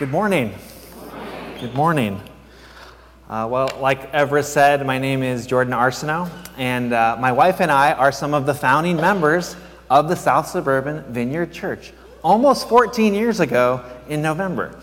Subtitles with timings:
[0.00, 0.54] Good morning.
[1.60, 2.22] Good morning.
[3.28, 7.70] Uh, well, like Everett said, my name is Jordan Arsenault, and uh, my wife and
[7.70, 9.56] I are some of the founding members
[9.90, 11.92] of the South Suburban Vineyard Church
[12.24, 14.80] almost 14 years ago in November.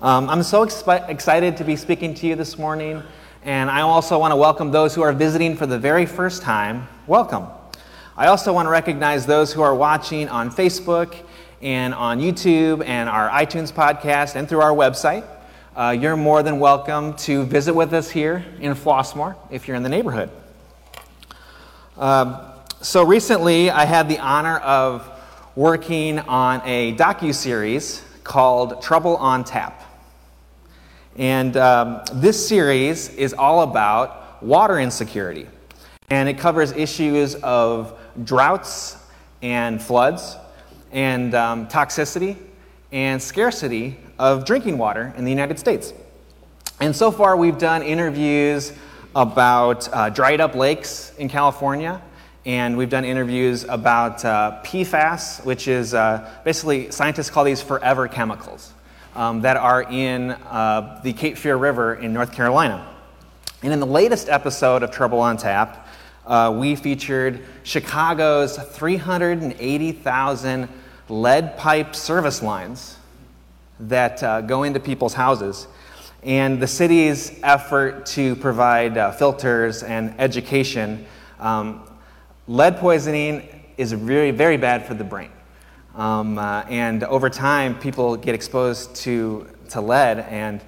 [0.00, 3.02] Um, I'm so expi- excited to be speaking to you this morning,
[3.42, 6.88] and I also want to welcome those who are visiting for the very first time.
[7.06, 7.48] Welcome.
[8.16, 11.25] I also want to recognize those who are watching on Facebook
[11.62, 15.26] and on YouTube and our iTunes podcast and through our website.
[15.74, 19.82] Uh, you're more than welcome to visit with us here in Flossmoor if you're in
[19.82, 20.30] the neighborhood.
[21.96, 22.38] Um,
[22.82, 25.10] so recently, I had the honor of
[25.54, 29.82] working on a docu series called Trouble on Tap,
[31.16, 35.46] and um, this series is all about water insecurity,
[36.10, 38.98] and it covers issues of droughts
[39.40, 40.36] and floods,
[40.92, 42.36] and um, toxicity
[42.92, 45.92] and scarcity of drinking water in the United States.
[46.80, 48.72] And so far, we've done interviews
[49.14, 52.02] about uh, dried up lakes in California,
[52.44, 58.08] and we've done interviews about uh, PFAS, which is uh, basically scientists call these forever
[58.08, 58.72] chemicals
[59.14, 62.86] um, that are in uh, the Cape Fear River in North Carolina.
[63.62, 65.85] And in the latest episode of Trouble on Tap,
[66.26, 70.68] uh, we featured Chicago's 380,000
[71.08, 72.96] lead pipe service lines
[73.78, 75.68] that uh, go into people's houses.
[76.22, 81.06] And the city's effort to provide uh, filters and education,
[81.38, 81.88] um,
[82.48, 85.30] lead poisoning is very, very bad for the brain.
[85.94, 90.18] Um, uh, and over time, people get exposed to, to lead.
[90.18, 90.60] And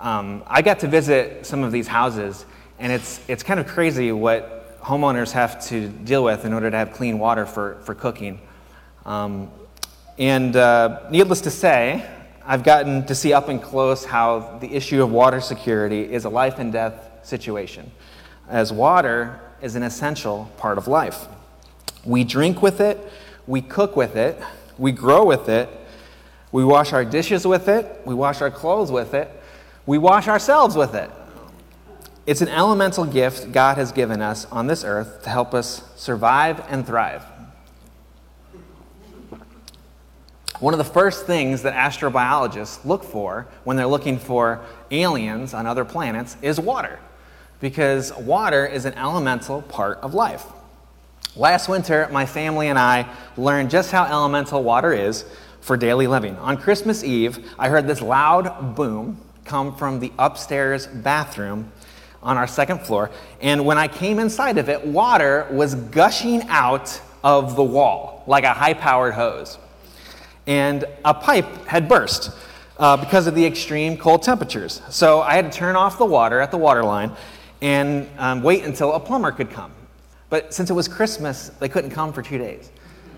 [0.00, 2.46] um, I got to visit some of these houses,
[2.78, 6.76] and it's, it's kind of crazy what homeowners have to deal with in order to
[6.76, 8.38] have clean water for, for cooking.
[9.06, 9.50] Um,
[10.18, 12.06] and uh, needless to say,
[12.46, 16.28] I've gotten to see up and close how the issue of water security is a
[16.28, 17.90] life and death situation,
[18.48, 21.26] as water is an essential part of life.
[22.04, 23.00] We drink with it,
[23.46, 24.38] we cook with it,
[24.76, 25.70] we grow with it,
[26.52, 29.30] we wash our dishes with it, we wash our clothes with it,
[29.86, 31.10] we wash ourselves with it.
[32.26, 36.64] It's an elemental gift God has given us on this earth to help us survive
[36.70, 37.22] and thrive.
[40.58, 45.66] One of the first things that astrobiologists look for when they're looking for aliens on
[45.66, 46.98] other planets is water,
[47.60, 50.46] because water is an elemental part of life.
[51.36, 55.26] Last winter, my family and I learned just how elemental water is
[55.60, 56.36] for daily living.
[56.36, 61.70] On Christmas Eve, I heard this loud boom come from the upstairs bathroom
[62.24, 67.00] on our second floor, and when I came inside of it, water was gushing out
[67.22, 69.58] of the wall like a high powered hose
[70.46, 72.30] and a pipe had burst
[72.78, 74.82] uh, because of the extreme cold temperatures.
[74.90, 77.12] So I had to turn off the water at the water line
[77.62, 79.72] and um, wait until a plumber could come.
[80.28, 82.70] But since it was Christmas, they couldn't come for two days.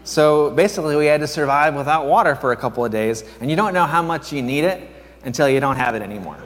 [0.05, 3.57] So basically, we had to survive without water for a couple of days, and you
[3.57, 4.89] don't know how much you need it
[5.25, 6.39] until you don't have it anymore.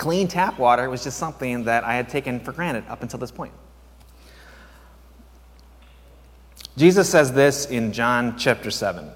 [0.00, 3.30] Clean tap water was just something that I had taken for granted up until this
[3.30, 3.52] point.
[6.74, 9.10] Jesus says this in John chapter 7.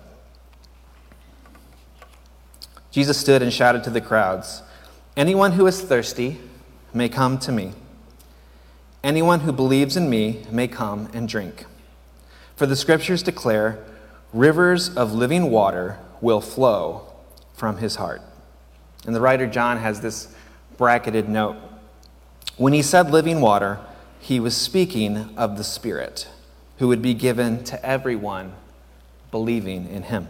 [2.90, 4.62] Jesus stood and shouted to the crowds
[5.16, 6.38] Anyone who is thirsty
[6.92, 7.72] may come to me.
[9.02, 11.64] Anyone who believes in me may come and drink.
[12.56, 13.82] For the scriptures declare,
[14.34, 17.10] rivers of living water will flow
[17.54, 18.20] from his heart.
[19.06, 20.28] And the writer John has this
[20.76, 21.56] bracketed note.
[22.56, 23.80] When he said living water,
[24.20, 26.28] he was speaking of the Spirit
[26.78, 28.52] who would be given to everyone
[29.30, 30.28] believing in him.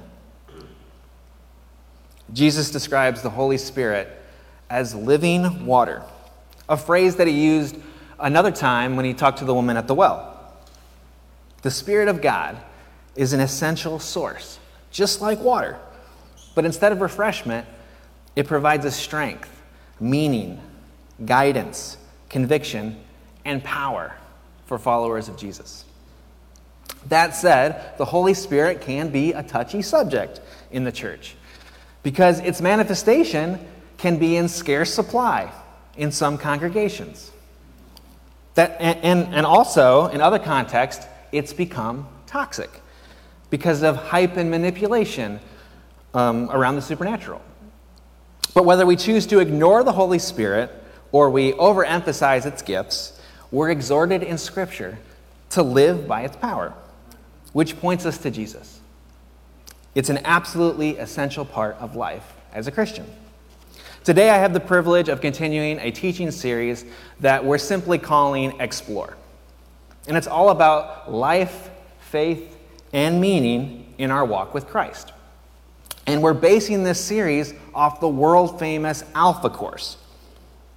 [2.32, 4.08] Jesus describes the Holy Spirit
[4.70, 6.02] as living water,
[6.68, 7.76] a phrase that he used
[8.18, 10.30] another time when he talked to the woman at the well.
[11.62, 12.58] The Spirit of God
[13.14, 14.58] is an essential source,
[14.90, 15.78] just like water.
[16.54, 17.66] But instead of refreshment,
[18.36, 19.53] it provides us strength,
[20.00, 20.60] meaning,
[21.24, 21.96] guidance,
[22.28, 23.00] conviction,
[23.44, 24.16] and power
[24.66, 25.84] for followers of Jesus.
[27.08, 31.36] That said, the Holy Spirit can be a touchy subject in the church
[32.02, 33.58] because its manifestation
[33.98, 35.52] can be in scarce supply
[35.96, 37.30] in some congregations.
[38.54, 42.70] That, and, and also, in other contexts, it's become toxic
[43.50, 45.40] because of hype and manipulation
[46.14, 47.42] um, around the supernatural.
[48.54, 50.70] But whether we choose to ignore the Holy Spirit
[51.10, 53.20] or we overemphasize its gifts,
[53.50, 54.98] we're exhorted in Scripture
[55.50, 56.72] to live by its power,
[57.52, 58.80] which points us to Jesus.
[59.94, 63.06] It's an absolutely essential part of life as a Christian.
[64.04, 66.84] Today, I have the privilege of continuing a teaching series
[67.20, 69.16] that we're simply calling Explore.
[70.06, 71.70] And it's all about life,
[72.00, 72.56] faith,
[72.92, 75.13] and meaning in our walk with Christ.
[76.06, 79.96] And we're basing this series off the world famous Alpha Course,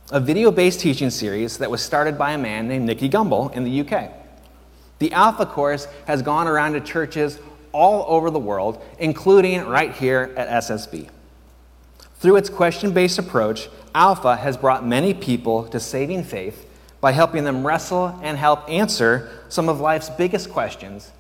[0.10, 3.66] a video based teaching series that was started by a man named Nicky Gumbel in
[3.66, 4.12] the UK.
[5.00, 7.40] The Alpha Course has gone around to churches
[7.74, 11.10] all over the world, including right here at SSB.
[12.20, 16.66] Through its question based approach, Alpha has brought many people to saving faith
[17.02, 21.12] by helping them wrestle and help answer some of life's biggest questions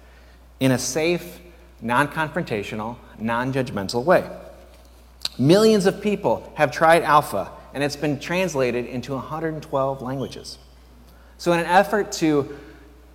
[0.59, 1.39] in a safe,
[1.81, 4.29] non confrontational, non judgmental way.
[5.37, 10.57] Millions of people have tried Alpha, and it's been translated into 112 languages.
[11.37, 12.57] So, in an effort to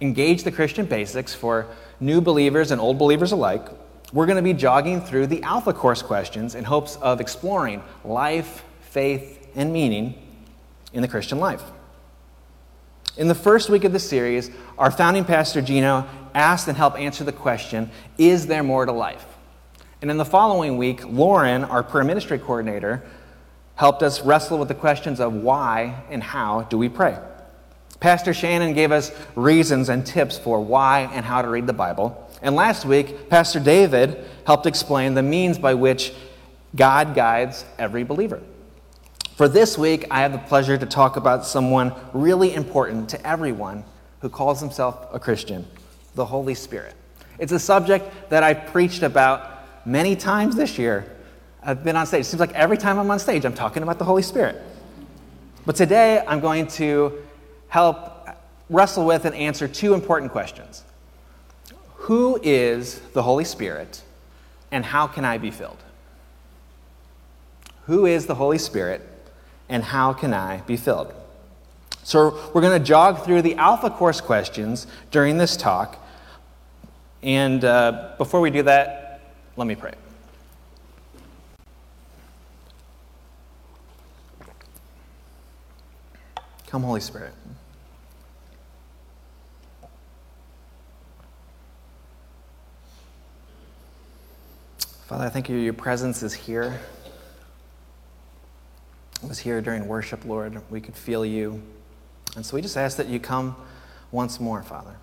[0.00, 1.66] engage the Christian basics for
[2.00, 3.66] new believers and old believers alike,
[4.12, 8.64] we're going to be jogging through the Alpha Course questions in hopes of exploring life,
[8.82, 10.14] faith, and meaning
[10.92, 11.62] in the Christian life.
[13.16, 17.24] In the first week of the series, our founding pastor Gino asked and helped answer
[17.24, 19.24] the question Is there more to life?
[20.00, 23.04] And in the following week, Lauren, our prayer ministry coordinator,
[23.76, 27.18] helped us wrestle with the questions of why and how do we pray.
[28.00, 32.28] Pastor Shannon gave us reasons and tips for why and how to read the Bible.
[32.42, 36.12] And last week, Pastor David helped explain the means by which
[36.74, 38.42] God guides every believer.
[39.36, 43.84] For this week, I have the pleasure to talk about someone really important to everyone
[44.20, 45.66] who calls himself a Christian
[46.14, 46.94] the Holy Spirit.
[47.38, 51.10] It's a subject that I've preached about many times this year.
[51.62, 52.22] I've been on stage.
[52.22, 54.60] It seems like every time I'm on stage, I'm talking about the Holy Spirit.
[55.64, 57.22] But today, I'm going to
[57.68, 58.28] help
[58.68, 60.84] wrestle with and answer two important questions
[61.94, 64.02] Who is the Holy Spirit,
[64.70, 65.78] and how can I be filled?
[67.86, 69.02] Who is the Holy Spirit,
[69.68, 71.14] and how can I be filled?
[72.04, 76.01] So, we're going to jog through the Alpha Course questions during this talk.
[77.22, 79.20] And uh, before we do that,
[79.56, 79.94] let me pray.
[86.66, 87.34] Come, Holy Spirit.
[95.06, 96.80] Father, I thank you your presence is here.
[99.22, 100.62] It was here during worship, Lord.
[100.70, 101.62] We could feel you.
[102.34, 103.54] And so we just ask that you come
[104.10, 104.96] once more, Father.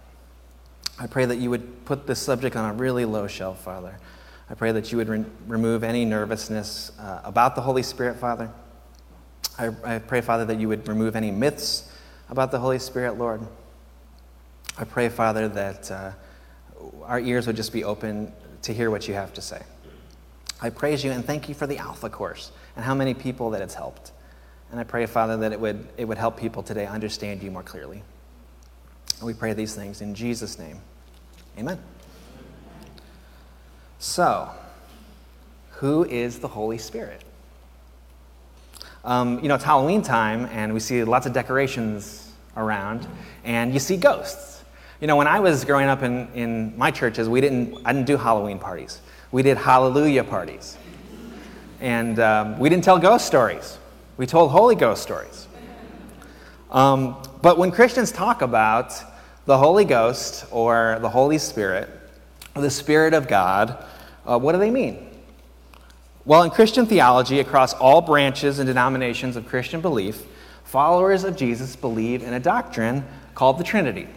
[1.00, 3.98] I pray that you would put this subject on a really low shelf, Father.
[4.50, 8.52] I pray that you would re- remove any nervousness uh, about the Holy Spirit, Father.
[9.58, 11.90] I, I pray, Father, that you would remove any myths
[12.30, 13.42] about the Holy Spirit, Lord.
[14.78, 16.12] I pray, Father, that uh,
[17.04, 19.62] our ears would just be open to hear what you have to say.
[20.62, 23.62] I praise you and thank you for the Alpha course and how many people that
[23.62, 24.12] it's helped.
[24.72, 27.64] And I pray, Father, that it would, it would help people today understand you more
[27.64, 28.04] clearly.
[29.20, 30.80] And we pray these things in Jesus' name.
[31.58, 31.78] Amen.
[34.00, 34.50] So,
[35.72, 37.22] who is the Holy Spirit?
[39.04, 43.08] Um, you know, it's Halloween time, and we see lots of decorations around,
[43.44, 44.64] and you see ghosts.
[45.02, 48.08] You know, when I was growing up in, in my churches, we didn't, I didn't
[48.08, 49.02] do Halloween parties.
[49.32, 50.78] We did hallelujah parties.
[51.82, 53.78] And um, we didn't tell ghost stories,
[54.16, 55.48] we told Holy Ghost stories.
[56.70, 58.94] Um, but when Christians talk about
[59.46, 61.90] the Holy Ghost or the Holy Spirit,
[62.56, 63.84] or the Spirit of God,
[64.26, 65.10] uh, what do they mean?
[66.26, 70.24] Well, in Christian theology, across all branches and denominations of Christian belief,
[70.64, 74.08] followers of Jesus believe in a doctrine called the Trinity,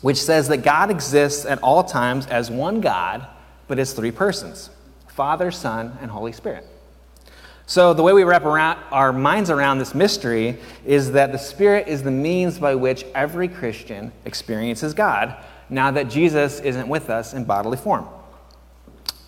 [0.00, 3.26] which says that God exists at all times as one God
[3.66, 4.70] but as three persons
[5.08, 6.66] Father, Son, and Holy Spirit.
[7.66, 11.88] So, the way we wrap around, our minds around this mystery is that the Spirit
[11.88, 15.34] is the means by which every Christian experiences God
[15.70, 18.06] now that Jesus isn't with us in bodily form.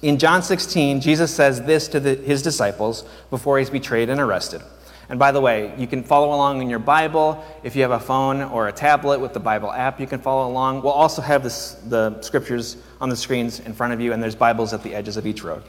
[0.02, 4.60] In John 16, Jesus says this to the, his disciples before he's betrayed and arrested.
[5.08, 7.44] And by the way, you can follow along in your Bible.
[7.62, 10.50] If you have a phone or a tablet with the Bible app, you can follow
[10.50, 10.82] along.
[10.82, 14.34] We'll also have this, the scriptures on the screens in front of you, and there's
[14.34, 15.62] Bibles at the edges of each road.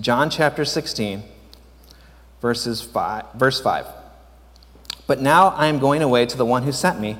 [0.00, 1.22] John chapter 16,
[2.40, 3.86] verses five, verse 5.
[5.06, 7.16] But now I am going away to the one who sent me,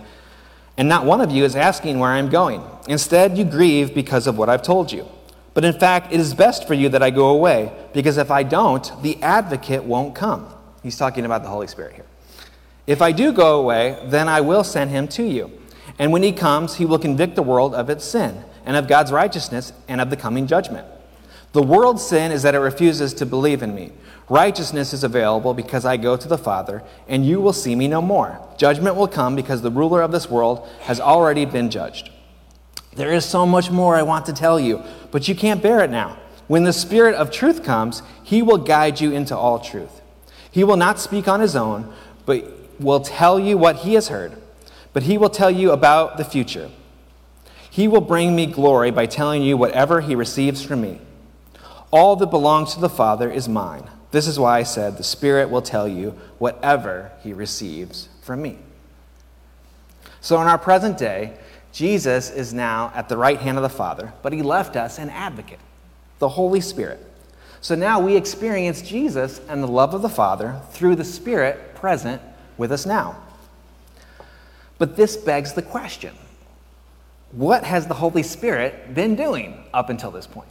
[0.77, 2.63] and not one of you is asking where I am going.
[2.89, 5.07] Instead, you grieve because of what I've told you.
[5.55, 8.43] But in fact, it is best for you that I go away, because if I
[8.43, 10.53] don't, the advocate won't come.
[10.83, 12.05] He's talking about the Holy Spirit here.
[12.87, 15.51] If I do go away, then I will send him to you.
[15.99, 19.13] And when he comes, he will convict the world of its sin and of God's
[19.13, 20.87] righteousness and of the coming judgment.
[21.53, 23.93] The world's sin is that it refuses to believe in me.
[24.29, 28.03] Righteousness is available because I go to the Father, and you will see me no
[28.03, 28.41] more.
[28.59, 32.11] Judgment will come because the ruler of this world has already been judged.
[32.97, 35.91] There is so much more I want to tell you, but you can't bear it
[35.91, 36.19] now.
[36.49, 40.01] When the Spirit of truth comes, he will guide you into all truth.
[40.51, 41.93] He will not speak on his own,
[42.25, 42.45] but
[42.81, 44.37] will tell you what he has heard.
[44.93, 46.71] But he will tell you about the future.
[47.71, 51.01] He will bring me glory by telling you whatever he receives from me.
[51.91, 53.89] All that belongs to the Father is mine.
[54.11, 58.59] This is why I said, The Spirit will tell you whatever he receives from me.
[60.21, 61.37] So, in our present day,
[61.73, 65.11] Jesus is now at the right hand of the Father, but he left us an
[65.11, 65.61] advocate,
[66.19, 67.07] the Holy Spirit.
[67.61, 72.23] So now we experience Jesus and the love of the Father through the Spirit present
[72.57, 73.21] with us now.
[74.79, 76.15] But this begs the question
[77.33, 80.49] what has the Holy Spirit been doing up until this point?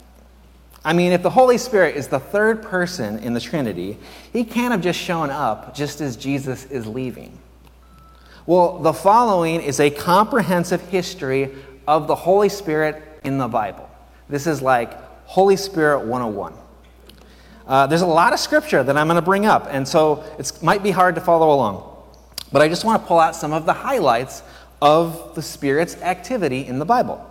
[0.86, 3.98] I mean, if the Holy Spirit is the third person in the Trinity,
[4.32, 7.36] he can't have just shown up just as Jesus is leaving.
[8.46, 11.52] Well, the following is a comprehensive history
[11.88, 13.90] of the Holy Spirit in the Bible.
[14.28, 16.54] This is like Holy Spirit 101.
[17.66, 20.52] Uh, there's a lot of scripture that I'm going to bring up, and so it
[20.62, 21.82] might be hard to follow along.
[22.52, 24.44] But I just want to pull out some of the highlights
[24.80, 27.28] of the Spirit's activity in the Bible.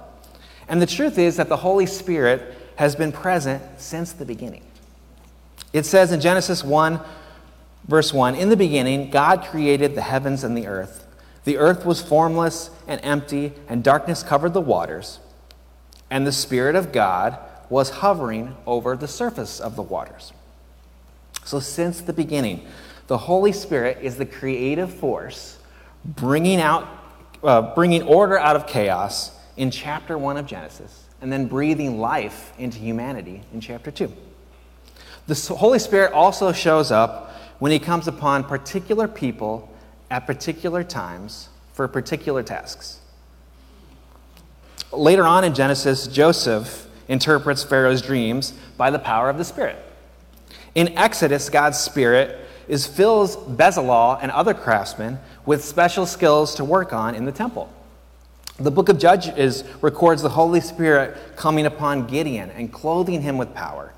[0.67, 4.63] And the truth is that the Holy Spirit has been present since the beginning.
[5.73, 6.99] It says in Genesis 1,
[7.87, 11.05] verse 1 In the beginning, God created the heavens and the earth.
[11.43, 15.19] The earth was formless and empty, and darkness covered the waters.
[16.09, 17.37] And the Spirit of God
[17.69, 20.33] was hovering over the surface of the waters.
[21.43, 22.65] So, since the beginning,
[23.07, 25.59] the Holy Spirit is the creative force
[26.03, 26.87] bringing, out,
[27.43, 32.53] uh, bringing order out of chaos in chapter 1 of Genesis and then breathing life
[32.57, 34.11] into humanity in chapter 2.
[35.27, 39.73] The Holy Spirit also shows up when he comes upon particular people
[40.11, 42.99] at particular times for particular tasks.
[44.91, 49.77] Later on in Genesis, Joseph interprets Pharaoh's dreams by the power of the Spirit.
[50.75, 56.93] In Exodus, God's Spirit is fills Bezalel and other craftsmen with special skills to work
[56.93, 57.71] on in the temple.
[58.57, 63.53] The book of Judges records the Holy Spirit coming upon Gideon and clothing him with
[63.53, 63.93] power,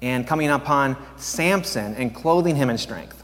[0.00, 3.22] and coming upon Samson and clothing him in strength.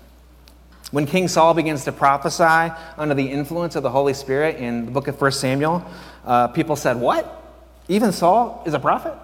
[0.90, 4.90] When King Saul begins to prophesy under the influence of the Holy Spirit in the
[4.90, 5.82] book of 1 Samuel,
[6.26, 7.34] uh, people said, What?
[7.88, 9.14] Even Saul is a prophet?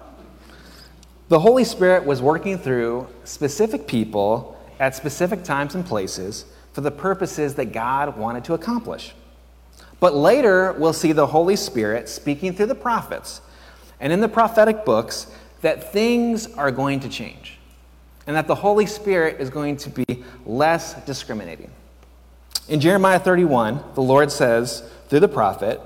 [1.29, 6.91] The Holy Spirit was working through specific people at specific times and places for the
[6.91, 9.13] purposes that God wanted to accomplish.
[9.99, 13.41] But later, we'll see the Holy Spirit speaking through the prophets
[13.99, 15.27] and in the prophetic books
[15.61, 17.57] that things are going to change
[18.27, 21.71] and that the Holy Spirit is going to be less discriminating.
[22.67, 25.79] In Jeremiah 31, the Lord says through the prophet,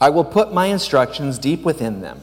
[0.00, 2.20] I will put my instructions deep within them,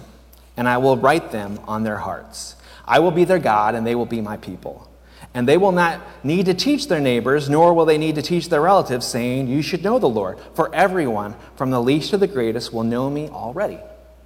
[0.58, 2.56] and I will write them on their hearts.
[2.86, 4.89] I will be their God, and they will be my people.
[5.34, 8.50] And they will not need to teach their neighbors, nor will they need to teach
[8.50, 10.39] their relatives, saying, You should know the Lord.
[10.53, 13.79] For everyone, from the least to the greatest, will know me already,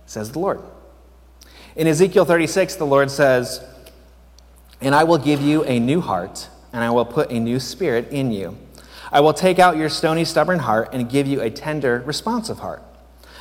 [0.05, 0.61] says the Lord.
[1.75, 3.63] In Ezekiel 36, the Lord says,
[4.81, 8.09] And I will give you a new heart, and I will put a new spirit
[8.11, 8.57] in you.
[9.11, 12.83] I will take out your stony, stubborn heart and give you a tender, responsive heart.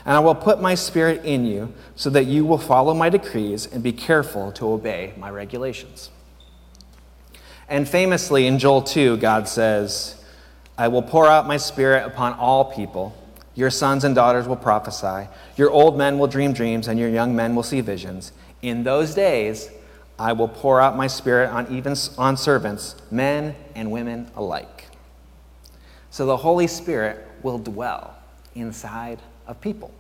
[0.05, 3.67] And I will put my spirit in you so that you will follow my decrees
[3.67, 6.11] and be careful to obey my regulations.
[7.69, 10.23] And famously in Joel 2, God says,
[10.79, 13.15] I will pour out my spirit upon all people.
[13.55, 15.29] Your sons and daughters will prophesy.
[15.57, 18.33] Your old men will dream dreams, and your young men will see visions.
[18.63, 19.71] In those days,
[20.19, 24.87] I will pour out my spirit on even on servants, men and women alike.
[26.11, 28.17] So the Holy Spirit will dwell
[28.55, 29.93] inside of people.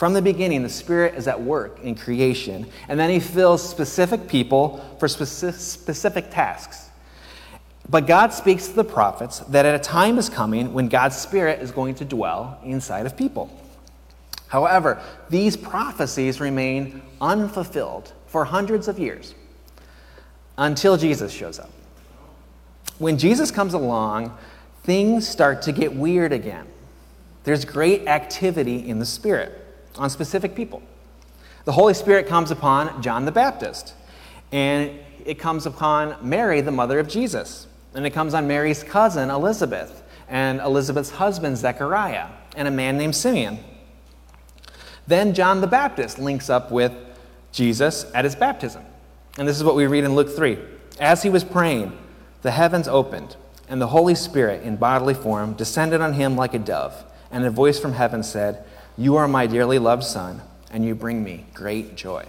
[0.00, 4.28] From the beginning, the Spirit is at work in creation, and then He fills specific
[4.28, 6.88] people for specific tasks.
[7.86, 11.60] But God speaks to the prophets that at a time is coming when God's Spirit
[11.60, 13.50] is going to dwell inside of people.
[14.46, 19.34] However, these prophecies remain unfulfilled for hundreds of years
[20.56, 21.70] until Jesus shows up.
[22.96, 24.34] When Jesus comes along,
[24.82, 26.66] things start to get weird again.
[27.44, 29.59] There's great activity in the Spirit
[29.96, 30.82] on specific people.
[31.64, 33.94] The Holy Spirit comes upon John the Baptist,
[34.52, 39.30] and it comes upon Mary, the mother of Jesus, and it comes on Mary's cousin,
[39.30, 43.58] Elizabeth, and Elizabeth's husband, Zechariah, and a man named Simeon.
[45.06, 46.92] Then John the Baptist links up with
[47.52, 48.84] Jesus at his baptism.
[49.38, 50.58] And this is what we read in Luke 3.
[50.98, 51.96] As he was praying,
[52.42, 53.36] the heavens opened,
[53.68, 57.04] and the Holy Spirit, in bodily form, descended on him like a dove.
[57.30, 58.64] And a voice from heaven said,
[59.00, 62.26] You are my dearly loved Son, and you bring me great joy.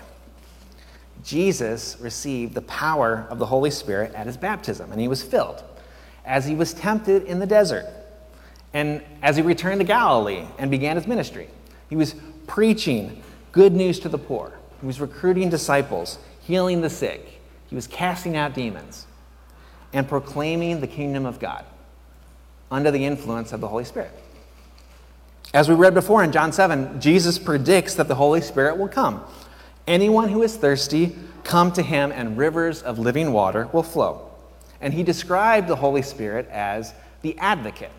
[1.21, 5.65] Jesus received the power of the Holy Spirit at his baptism, and he was filled
[6.23, 7.87] as he was tempted in the desert,
[8.73, 11.49] and as he returned to Galilee and began his ministry.
[11.89, 12.15] He was
[12.47, 17.85] preaching good news to the poor, he was recruiting disciples, healing the sick, he was
[17.85, 19.07] casting out demons,
[19.91, 21.65] and proclaiming the kingdom of God
[22.71, 24.17] under the influence of the Holy Spirit.
[25.53, 29.21] As we read before in John 7, Jesus predicts that the Holy Spirit will come.
[29.85, 34.29] Anyone who is thirsty, come to him, and rivers of living water will flow.
[34.79, 37.91] And he described the Holy Spirit as the advocate,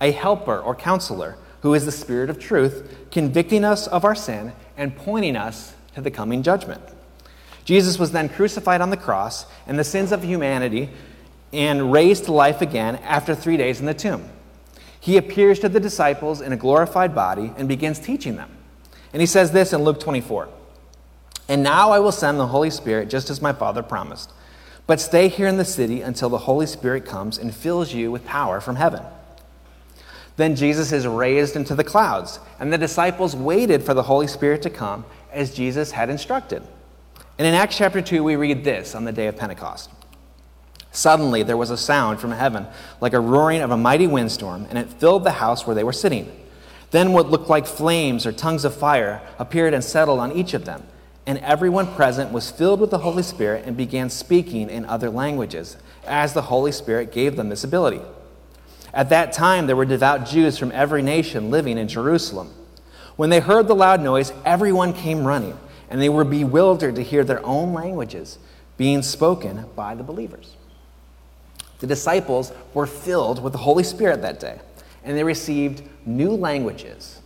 [0.00, 4.52] a helper or counselor, who is the Spirit of truth, convicting us of our sin
[4.76, 6.82] and pointing us to the coming judgment.
[7.64, 10.90] Jesus was then crucified on the cross and the sins of humanity
[11.52, 14.28] and raised to life again after three days in the tomb.
[15.04, 18.48] He appears to the disciples in a glorified body and begins teaching them.
[19.12, 20.48] And he says this in Luke 24
[21.46, 24.32] And now I will send the Holy Spirit just as my Father promised.
[24.86, 28.24] But stay here in the city until the Holy Spirit comes and fills you with
[28.24, 29.02] power from heaven.
[30.36, 34.62] Then Jesus is raised into the clouds, and the disciples waited for the Holy Spirit
[34.62, 36.62] to come as Jesus had instructed.
[37.38, 39.90] And in Acts chapter 2, we read this on the day of Pentecost.
[40.94, 42.66] Suddenly there was a sound from heaven
[43.00, 45.92] like a roaring of a mighty windstorm, and it filled the house where they were
[45.92, 46.30] sitting.
[46.92, 50.64] Then what looked like flames or tongues of fire appeared and settled on each of
[50.64, 50.84] them.
[51.26, 55.76] And everyone present was filled with the Holy Spirit and began speaking in other languages,
[56.06, 58.00] as the Holy Spirit gave them this ability.
[58.92, 62.52] At that time, there were devout Jews from every nation living in Jerusalem.
[63.16, 65.58] When they heard the loud noise, everyone came running,
[65.90, 68.38] and they were bewildered to hear their own languages
[68.76, 70.54] being spoken by the believers.
[71.80, 74.60] The disciples were filled with the Holy Spirit that day,
[75.02, 77.20] and they received new languages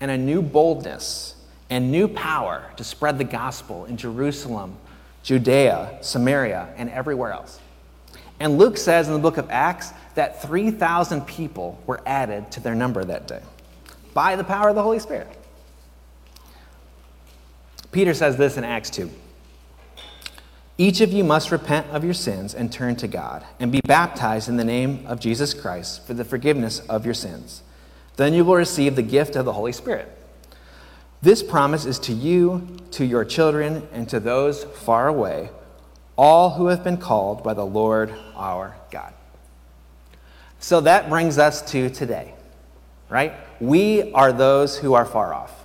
[0.00, 1.34] and a new boldness
[1.70, 4.76] and new power to spread the gospel in Jerusalem,
[5.22, 7.60] Judea, Samaria, and everywhere else.
[8.40, 12.74] And Luke says in the book of Acts that 3,000 people were added to their
[12.74, 13.42] number that day
[14.14, 15.28] by the power of the Holy Spirit.
[17.90, 19.10] Peter says this in Acts 2.
[20.80, 24.48] Each of you must repent of your sins and turn to God, and be baptized
[24.48, 27.64] in the name of Jesus Christ for the forgiveness of your sins.
[28.14, 30.08] Then you will receive the gift of the Holy Spirit.
[31.20, 35.50] This promise is to you, to your children, and to those far away,
[36.16, 39.12] all who have been called by the Lord our God.
[40.60, 42.34] So that brings us to today,
[43.08, 43.32] right?
[43.60, 45.64] We are those who are far off,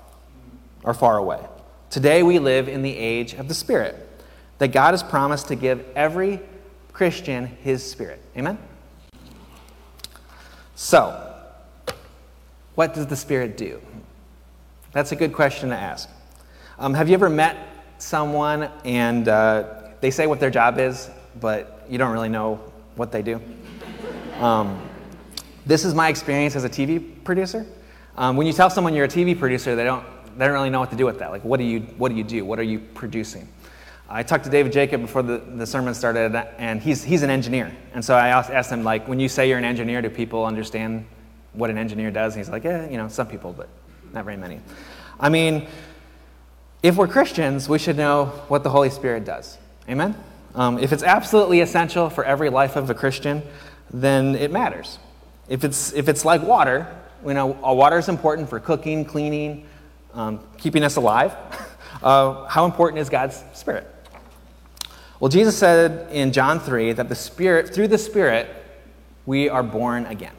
[0.84, 1.46] or far away.
[1.92, 4.10] Today we live in the age of the Spirit,
[4.58, 6.40] that God has promised to give every
[6.92, 8.22] Christian his Spirit.
[8.38, 8.58] Amen?
[10.76, 11.34] So,
[12.76, 13.82] what does the Spirit do?
[14.92, 16.10] That's a good question to ask.
[16.78, 17.58] Um, have you ever met
[17.98, 22.56] someone and uh, they say what their job is, but you don't really know
[22.96, 23.42] what they do?
[24.40, 24.82] Um,
[25.66, 27.66] this is my experience as a TV producer.
[28.18, 30.06] Um, when you tell someone you're a TV producer, they don't,
[30.38, 31.32] they don't really know what to do with that.
[31.32, 32.46] Like, what do you, what do, you do?
[32.46, 33.48] What are you producing?
[34.10, 37.76] I talked to David Jacob before the, the sermon started, and he's, he's an engineer.
[37.94, 41.06] And so I asked him, like, when you say you're an engineer, do people understand
[41.54, 42.36] what an engineer does?
[42.36, 43.70] And he's like, yeah, you know, some people, but
[44.12, 44.60] not very many.
[45.20, 45.68] I mean,
[46.82, 49.58] if we're Christians, we should know what the Holy Spirit does.
[49.90, 50.16] Amen?
[50.54, 53.42] Um, if it's absolutely essential for every life of a Christian,
[53.92, 55.00] then it matters.
[55.48, 56.88] If it's, if it's like water,
[57.26, 59.66] you know, water is important for cooking, cleaning,
[60.14, 61.36] um, keeping us alive.
[62.02, 63.93] Uh, how important is God's Spirit?
[65.20, 68.50] Well, Jesus said in John 3 that the Spirit, through the Spirit,
[69.26, 70.34] we are born again.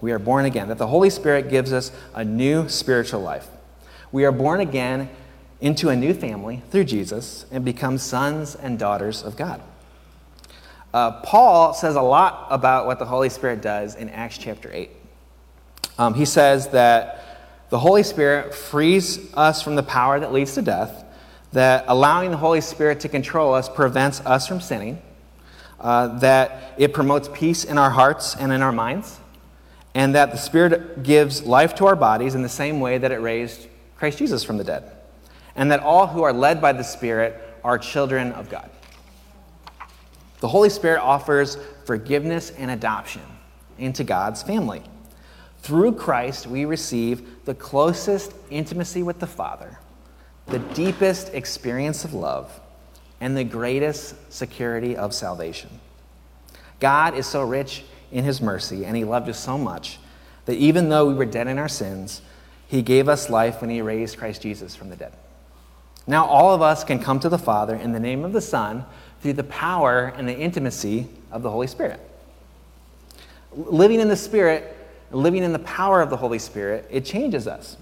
[0.00, 3.48] We are born again, that the Holy Spirit gives us a new spiritual life.
[4.12, 5.08] We are born again
[5.60, 9.60] into a new family through Jesus and become sons and daughters of God.
[10.94, 14.90] Uh, Paul says a lot about what the Holy Spirit does in Acts chapter 8.
[15.98, 17.24] Um, he says that
[17.70, 21.04] the Holy Spirit frees us from the power that leads to death,
[21.52, 25.00] that allowing the Holy Spirit to control us prevents us from sinning,
[25.80, 29.18] uh, that it promotes peace in our hearts and in our minds,
[29.94, 33.20] and that the Spirit gives life to our bodies in the same way that it
[33.20, 34.84] raised Christ Jesus from the dead,
[35.56, 38.70] and that all who are led by the Spirit are children of God.
[40.40, 43.22] The Holy Spirit offers forgiveness and adoption
[43.78, 44.82] into God's family.
[45.62, 49.78] Through Christ, we receive the closest intimacy with the Father
[50.48, 52.60] the deepest experience of love
[53.20, 55.70] and the greatest security of salvation.
[56.80, 59.98] God is so rich in his mercy, and he loved us so much
[60.46, 62.22] that even though we were dead in our sins,
[62.66, 65.12] he gave us life when he raised Christ Jesus from the dead.
[66.06, 68.86] Now, all of us can come to the Father in the name of the Son
[69.20, 72.00] through the power and the intimacy of the Holy Spirit.
[73.52, 74.74] Living in the Spirit,
[75.10, 77.76] living in the power of the Holy Spirit, it changes us.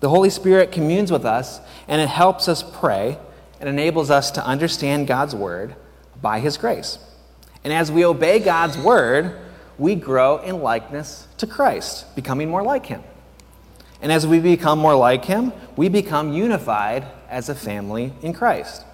[0.00, 3.18] The Holy Spirit communes with us, and it helps us pray
[3.60, 5.74] and enables us to understand God's Word
[6.20, 6.98] by His grace.
[7.64, 9.38] And as we obey God's Word,
[9.78, 13.02] we grow in likeness to Christ, becoming more like Him.
[14.02, 18.84] And as we become more like Him, we become unified as a family in Christ.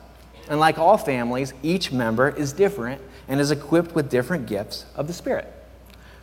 [0.49, 5.07] And like all families, each member is different and is equipped with different gifts of
[5.07, 5.53] the Spirit.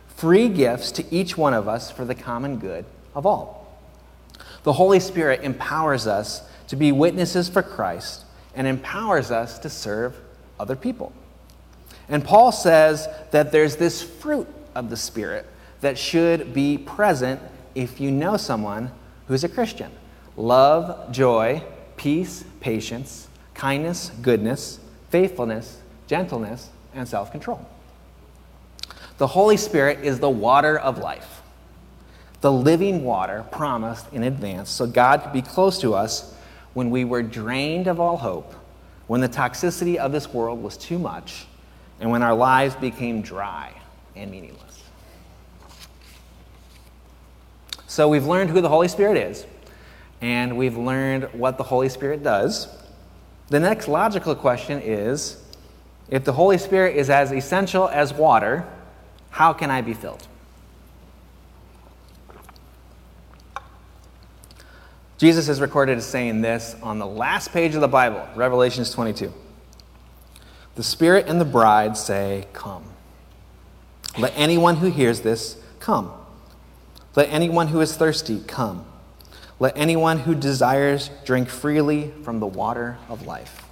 [0.08, 3.59] Free gifts to each one of us for the common good of all.
[4.62, 10.16] The Holy Spirit empowers us to be witnesses for Christ and empowers us to serve
[10.58, 11.12] other people.
[12.08, 15.46] And Paul says that there's this fruit of the Spirit
[15.80, 17.40] that should be present
[17.74, 18.90] if you know someone
[19.28, 19.90] who's a Christian
[20.36, 21.62] love, joy,
[21.96, 27.64] peace, patience, kindness, goodness, faithfulness, gentleness, and self control.
[29.18, 31.39] The Holy Spirit is the water of life,
[32.40, 36.34] the living water promised in advance so God could be close to us
[36.72, 38.54] when we were drained of all hope,
[39.06, 41.46] when the toxicity of this world was too much,
[42.00, 43.72] and when our lives became dry
[44.16, 44.82] and meaningless.
[47.86, 49.44] So we've learned who the Holy Spirit is,
[50.20, 52.68] and we've learned what the Holy Spirit does.
[53.48, 55.42] The next logical question is
[56.08, 58.64] if the Holy Spirit is as essential as water,
[59.30, 60.26] how can I be filled?
[65.20, 69.30] Jesus is recorded as saying this on the last page of the Bible, Revelations 22.
[70.76, 72.84] The Spirit and the bride say, Come.
[74.18, 76.10] Let anyone who hears this come.
[77.16, 78.86] Let anyone who is thirsty come.
[79.58, 83.62] Let anyone who desires drink freely from the water of life.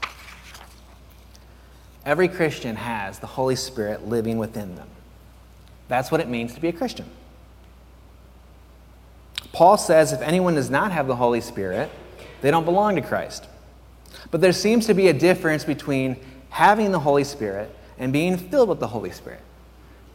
[2.04, 4.88] Every Christian has the Holy Spirit living within them.
[5.88, 7.06] That's what it means to be a Christian.
[9.52, 11.90] Paul says if anyone does not have the Holy Spirit,
[12.40, 13.46] they don't belong to Christ.
[14.30, 16.16] But there seems to be a difference between
[16.50, 19.40] having the Holy Spirit and being filled with the Holy Spirit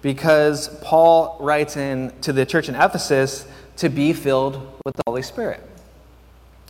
[0.01, 5.23] because Paul writes in to the church in Ephesus to be filled with the Holy
[5.23, 5.61] Spirit.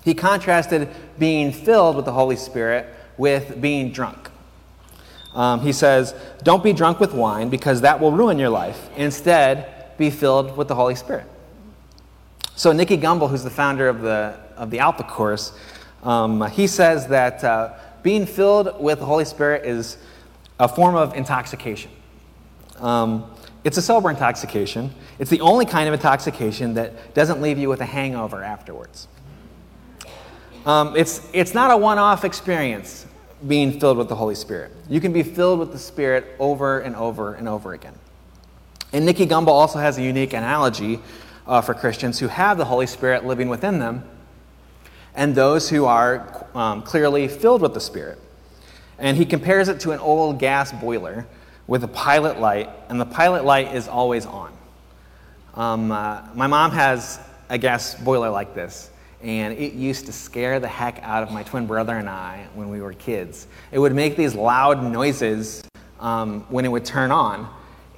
[0.03, 4.29] He contrasted being filled with the Holy Spirit with being drunk.
[5.33, 8.89] Um, he says, Don't be drunk with wine because that will ruin your life.
[8.95, 11.25] Instead, be filled with the Holy Spirit.
[12.55, 15.53] So, Nicky Gumbel, who's the founder of the, of the Alpha Course,
[16.03, 19.97] um, he says that uh, being filled with the Holy Spirit is
[20.59, 21.89] a form of intoxication.
[22.77, 23.31] Um,
[23.63, 24.93] it's a sober intoxication.
[25.17, 29.07] It's the only kind of intoxication that doesn't leave you with a hangover afterwards.
[30.65, 33.05] Um, it's, it's not a one off experience
[33.47, 34.71] being filled with the Holy Spirit.
[34.89, 37.95] You can be filled with the Spirit over and over and over again.
[38.91, 40.99] And Nicky Gumbel also has a unique analogy
[41.47, 44.03] uh, for Christians who have the Holy Spirit living within them
[45.15, 48.19] and those who are um, clearly filled with the Spirit.
[48.97, 51.25] And he compares it to an old gas boiler
[51.67, 54.51] with a pilot light, and the pilot light is always on.
[55.55, 58.89] Um, uh, my mom has a gas boiler like this,
[59.21, 62.69] and it used to scare the heck out of my twin brother and I when
[62.69, 63.47] we were kids.
[63.71, 65.63] It would make these loud noises
[65.99, 67.49] um, when it would turn on,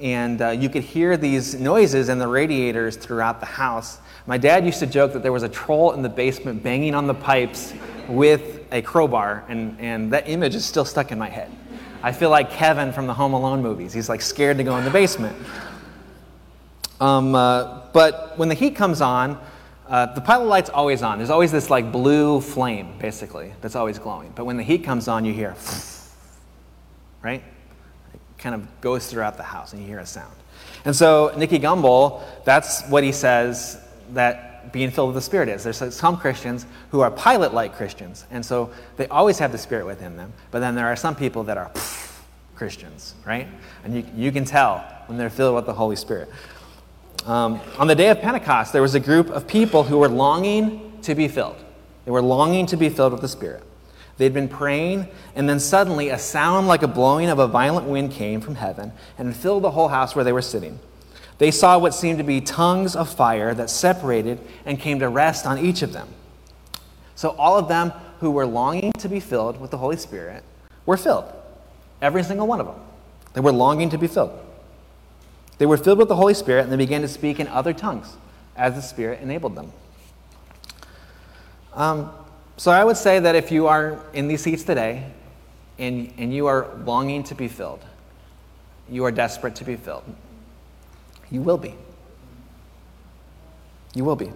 [0.01, 3.99] and uh, you could hear these noises in the radiators throughout the house.
[4.27, 7.07] My dad used to joke that there was a troll in the basement banging on
[7.07, 7.73] the pipes
[8.07, 11.51] with a crowbar, and, and that image is still stuck in my head.
[12.03, 13.93] I feel like Kevin from the Home Alone movies.
[13.93, 15.35] He's like scared to go in the basement.
[16.99, 19.39] Um, uh, but when the heat comes on,
[19.87, 21.17] uh, the pilot light's always on.
[21.19, 24.31] There's always this like blue flame, basically, that's always glowing.
[24.35, 25.55] But when the heat comes on, you hear,
[27.21, 27.43] right?
[28.45, 30.35] Kind of goes throughout the house and you hear a sound.
[30.85, 33.79] And so Nicky Gumbel, that's what he says
[34.13, 35.63] that being filled with the Spirit is.
[35.63, 39.87] There's some Christians who are pilot like Christians, and so they always have the Spirit
[39.87, 40.31] within them.
[40.51, 41.71] But then there are some people that are
[42.53, 43.47] Christians, right?
[43.83, 44.77] And you, you can tell
[45.07, 46.29] when they're filled with the Holy Spirit.
[47.25, 50.99] Um, on the day of Pentecost, there was a group of people who were longing
[51.01, 51.57] to be filled.
[52.05, 53.63] They were longing to be filled with the Spirit.
[54.17, 58.11] They'd been praying, and then suddenly a sound like a blowing of a violent wind
[58.11, 60.79] came from heaven and filled the whole house where they were sitting.
[61.37, 65.45] They saw what seemed to be tongues of fire that separated and came to rest
[65.45, 66.07] on each of them.
[67.15, 70.43] So all of them who were longing to be filled with the Holy Spirit
[70.85, 71.25] were filled.
[72.01, 72.79] Every single one of them.
[73.33, 74.31] They were longing to be filled.
[75.57, 78.15] They were filled with the Holy Spirit and they began to speak in other tongues
[78.55, 79.71] as the Spirit enabled them.
[81.73, 82.11] Um,
[82.57, 85.11] so I would say that if you are in these seats today
[85.77, 87.83] and, and you are longing to be filled,
[88.89, 90.03] you are desperate to be filled,
[91.29, 91.75] you will be.
[93.93, 94.31] You will be.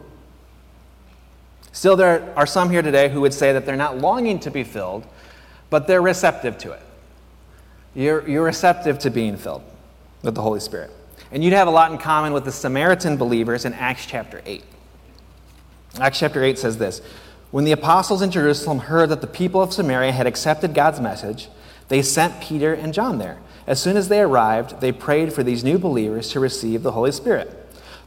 [1.72, 4.64] Still, there are some here today who would say that they're not longing to be
[4.64, 5.06] filled,
[5.70, 6.82] but they're receptive to it.
[7.94, 9.64] You're, you're receptive to being filled
[10.24, 10.92] with the Holy Spirit.
[11.32, 14.64] And you'd have a lot in common with the Samaritan believers in Acts chapter 8.
[16.00, 17.02] Acts chapter 8 says this
[17.52, 21.50] When the apostles in Jerusalem heard that the people of Samaria had accepted God's message,
[21.88, 23.40] they sent Peter and John there.
[23.66, 27.12] As soon as they arrived, they prayed for these new believers to receive the Holy
[27.12, 27.56] Spirit.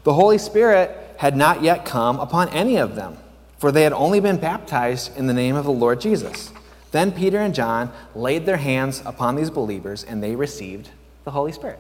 [0.05, 3.19] The Holy Spirit had not yet come upon any of them,
[3.59, 6.53] for they had only been baptized in the name of the Lord Jesus.
[6.93, 10.91] Then Peter and John laid their hands upon these believers, and they received
[11.25, 11.79] the Holy Spirit.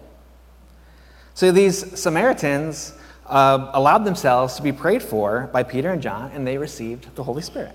[1.34, 2.94] So these Samaritans
[3.32, 7.24] uh, allowed themselves to be prayed for by Peter and John, and they received the
[7.24, 7.74] Holy Spirit.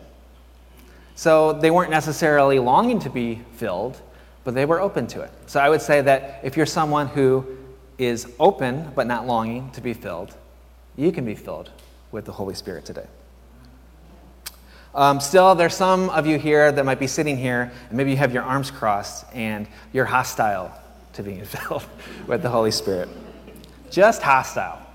[1.15, 3.99] So they weren't necessarily longing to be filled,
[4.43, 5.31] but they were open to it.
[5.47, 7.57] So I would say that if you're someone who
[7.97, 10.35] is open but not longing to be filled,
[10.95, 11.71] you can be filled
[12.11, 13.07] with the Holy Spirit today.
[14.93, 18.17] Um, still, there's some of you here that might be sitting here, and maybe you
[18.17, 20.71] have your arms crossed and you're hostile
[21.13, 21.85] to being filled
[22.27, 23.09] with the Holy Spirit.
[23.89, 24.86] Just hostile.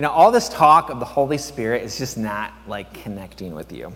[0.00, 3.70] You know, all this talk of the Holy Spirit is just not like connecting with
[3.70, 3.94] you.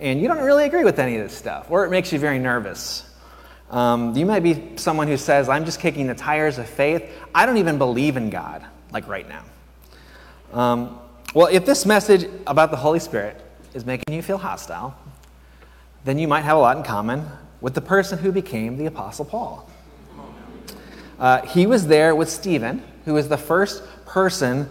[0.00, 2.40] And you don't really agree with any of this stuff, or it makes you very
[2.40, 3.08] nervous.
[3.70, 7.08] Um, you might be someone who says, I'm just kicking the tires of faith.
[7.32, 9.44] I don't even believe in God, like right now.
[10.52, 10.98] Um,
[11.32, 13.40] well, if this message about the Holy Spirit
[13.72, 14.96] is making you feel hostile,
[16.04, 17.24] then you might have a lot in common
[17.60, 19.70] with the person who became the Apostle Paul.
[21.20, 24.68] Uh, he was there with Stephen, who was the first person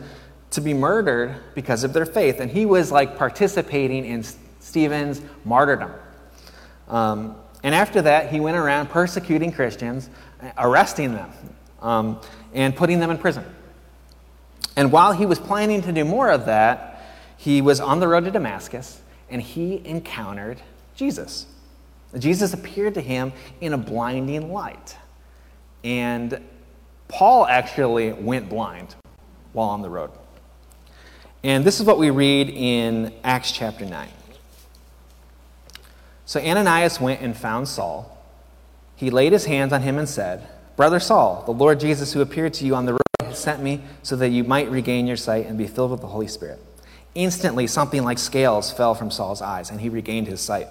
[0.52, 4.24] to be murdered because of their faith, and he was like participating in
[4.60, 5.92] Stephen's martyrdom.
[6.88, 10.10] Um, and after that, he went around persecuting Christians,
[10.58, 11.32] arresting them,
[11.82, 12.22] um,
[12.54, 13.46] and putting them in prison.
[14.76, 17.04] And while he was planning to do more of that,
[17.38, 20.62] he was on the road to Damascus and he encountered
[20.96, 21.46] Jesus.
[22.18, 23.32] Jesus appeared to him
[23.62, 24.96] in a blinding light.
[25.84, 26.44] And
[27.08, 28.96] Paul actually went blind
[29.54, 30.12] while on the road.
[31.44, 34.10] And this is what we read in Acts chapter 9.
[36.26, 38.18] So Ananias went and found Saul.
[38.96, 42.54] He laid his hands on him and said, Brother Saul, the Lord Jesus who appeared
[42.56, 45.46] to you on the road has sent me so that you might regain your sight
[45.46, 46.60] and be filled with the Holy Spirit.
[47.16, 50.68] Instantly, something like scales fell from Saul's eyes, and he regained his sight.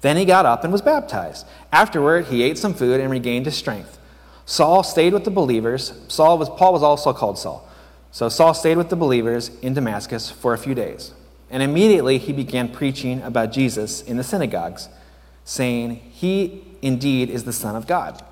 [0.00, 1.46] Then he got up and was baptized.
[1.72, 3.98] Afterward, he ate some food and regained his strength.
[4.44, 5.94] Saul stayed with the believers.
[6.08, 7.66] Saul was, Paul was also called Saul.
[8.14, 11.12] So Saul stayed with the believers in Damascus for a few days.
[11.50, 14.88] And immediately he began preaching about Jesus in the synagogues,
[15.42, 18.24] saying, He indeed is the Son of God.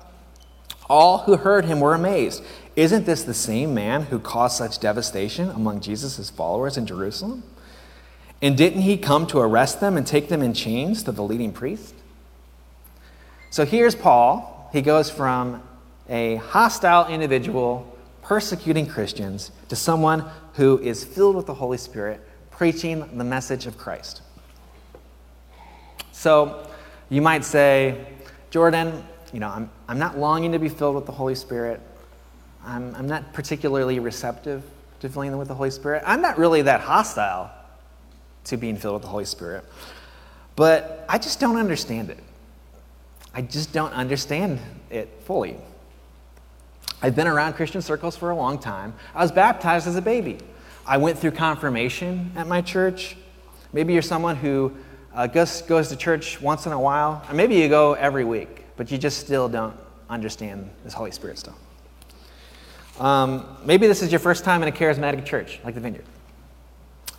[0.89, 2.45] All who heard him were amazed.
[2.77, 7.43] Isn't this the same man who caused such devastation among Jesus' followers in Jerusalem?
[8.41, 11.51] And didn't he come to arrest them and take them in chains to the leading
[11.51, 11.93] priest?
[13.49, 14.69] So here's Paul.
[14.71, 15.61] He goes from
[16.07, 17.92] a hostile individual
[18.23, 23.77] persecuting Christians to someone who is filled with the Holy Spirit, preaching the message of
[23.77, 24.21] Christ.
[26.11, 26.67] So
[27.09, 28.05] you might say,
[28.49, 31.81] Jordan, you know, I'm, I'm not longing to be filled with the Holy Spirit.
[32.63, 34.63] I'm, I'm not particularly receptive
[35.01, 36.03] to filling them with the Holy Spirit.
[36.05, 37.51] I'm not really that hostile
[38.45, 39.65] to being filled with the Holy Spirit.
[40.55, 42.19] But I just don't understand it.
[43.33, 44.59] I just don't understand
[44.89, 45.57] it fully.
[47.03, 48.93] I've been around Christian circles for a long time.
[49.13, 50.37] I was baptized as a baby.
[50.87, 53.17] I went through confirmation at my church.
[53.73, 54.73] Maybe you're someone who
[55.13, 58.63] uh, goes, goes to church once in a while, or maybe you go every week,
[58.77, 59.75] but you just still don't
[60.09, 61.57] understand this Holy Spirit stuff.
[63.01, 66.05] Um, maybe this is your first time in a charismatic church, like the Vineyard.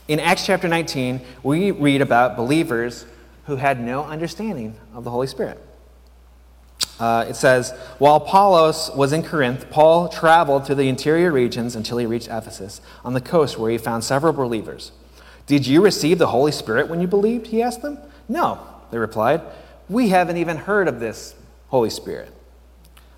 [0.09, 3.05] In Acts chapter 19, we read about believers
[3.44, 5.61] who had no understanding of the Holy Spirit.
[6.99, 11.99] Uh, it says, While Apollos was in Corinth, Paul traveled through the interior regions until
[11.99, 14.93] he reached Ephesus, on the coast where he found several believers.
[15.47, 17.49] Did you receive the Holy Spirit when you believed?
[17.49, 17.99] He asked them.
[18.29, 18.61] No,
[18.91, 19.43] they replied.
[19.89, 21.35] We haven't even heard of this
[21.69, 22.33] Holy Spirit.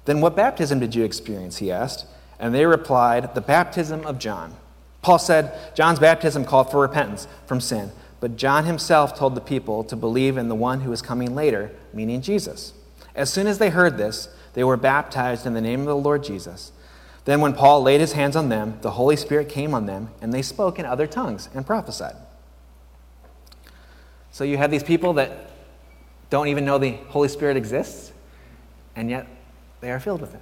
[0.06, 1.58] Then what baptism did you experience?
[1.58, 2.06] He asked.
[2.38, 4.54] And they replied, The baptism of John.
[5.02, 9.84] Paul said, John's baptism called for repentance from sin, but John himself told the people
[9.84, 12.72] to believe in the one who was coming later, meaning Jesus.
[13.16, 16.22] As soon as they heard this, they were baptized in the name of the Lord
[16.22, 16.70] Jesus.
[17.24, 20.32] Then, when Paul laid his hands on them, the Holy Spirit came on them, and
[20.32, 22.14] they spoke in other tongues and prophesied.
[24.30, 25.50] So, you have these people that
[26.30, 28.12] don't even know the Holy Spirit exists,
[28.94, 29.26] and yet
[29.80, 30.40] they are filled with it.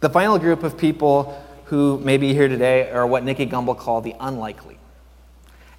[0.00, 4.04] The final group of people who may be here today are what Nicky Gumbel called
[4.04, 4.78] the unlikely.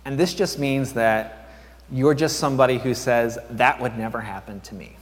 [0.05, 1.49] And this just means that
[1.91, 4.95] you're just somebody who says, that would never happen to me.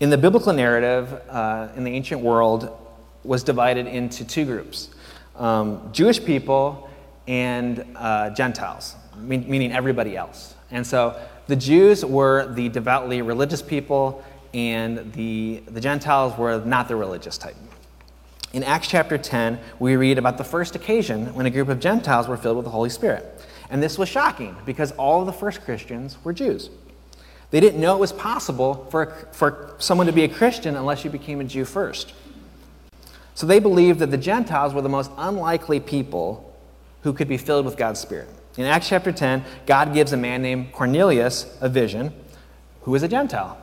[0.00, 2.74] In the biblical narrative, uh, in the ancient world,
[3.22, 4.88] was divided into two groups
[5.36, 6.88] um, Jewish people
[7.28, 10.54] and uh, Gentiles, meaning everybody else.
[10.70, 16.88] And so the Jews were the devoutly religious people, and the, the Gentiles were not
[16.88, 17.56] the religious type.
[18.54, 22.26] In Acts chapter 10, we read about the first occasion when a group of Gentiles
[22.26, 23.40] were filled with the Holy Spirit.
[23.68, 26.70] And this was shocking because all of the first Christians were Jews.
[27.50, 31.10] They didn't know it was possible for, for someone to be a Christian unless you
[31.10, 32.12] became a Jew first.
[33.34, 36.56] So they believed that the Gentiles were the most unlikely people
[37.02, 38.28] who could be filled with God's Spirit.
[38.56, 42.12] In Acts chapter 10, God gives a man named Cornelius a vision
[42.82, 43.58] who is a Gentile.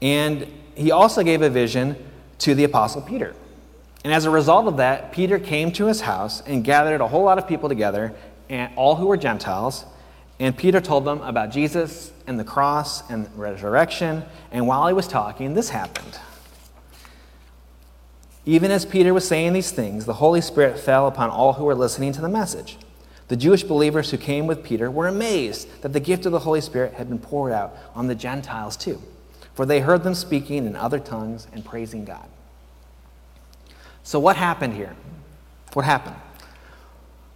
[0.00, 1.96] And he also gave a vision
[2.38, 3.34] to the Apostle Peter.
[4.04, 7.24] And as a result of that, Peter came to his house and gathered a whole
[7.24, 8.14] lot of people together,
[8.48, 9.84] and all who were Gentiles.
[10.38, 14.24] And Peter told them about Jesus and the cross and resurrection.
[14.50, 16.18] And while he was talking, this happened.
[18.44, 21.74] Even as Peter was saying these things, the Holy Spirit fell upon all who were
[21.74, 22.76] listening to the message.
[23.28, 26.60] The Jewish believers who came with Peter were amazed that the gift of the Holy
[26.60, 29.02] Spirit had been poured out on the Gentiles too,
[29.54, 32.28] for they heard them speaking in other tongues and praising God.
[34.04, 34.94] So, what happened here?
[35.72, 36.14] What happened?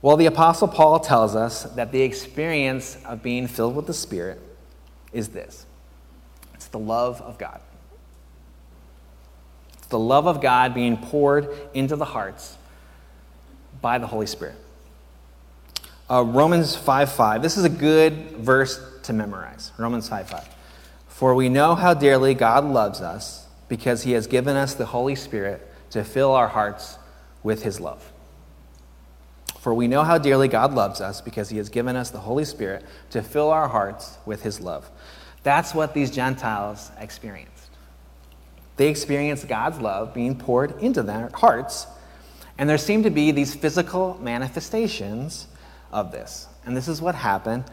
[0.03, 4.41] Well, the Apostle Paul tells us that the experience of being filled with the Spirit
[5.13, 5.67] is this
[6.55, 7.61] it's the love of God.
[9.79, 12.57] It's the love of God being poured into the hearts
[13.83, 14.57] by the Holy Spirit.
[16.11, 17.43] Uh, Romans 5 5.
[17.43, 19.73] This is a good verse to memorize.
[19.79, 20.49] Romans 5 5.
[21.09, 25.15] For we know how dearly God loves us because he has given us the Holy
[25.15, 26.99] Spirit to fill our hearts
[27.43, 28.10] with his love.
[29.61, 32.45] For we know how dearly God loves us because he has given us the Holy
[32.45, 34.91] Spirit to fill our hearts with his love.
[35.43, 37.69] That's what these Gentiles experienced.
[38.77, 41.87] They experienced God's love being poured into their hearts,
[42.57, 45.47] and there seemed to be these physical manifestations
[45.93, 46.49] of this.
[46.65, 47.65] And this is what happened